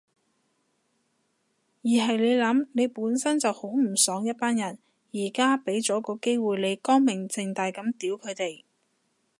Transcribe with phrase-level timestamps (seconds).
[1.83, 4.79] 而係你諗，你本身就好唔爽一班人，
[5.13, 8.63] 而家畀咗個機會你光明正大噉屌佢哋